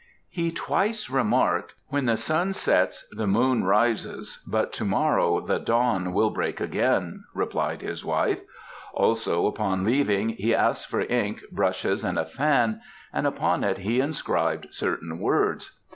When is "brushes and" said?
11.51-12.17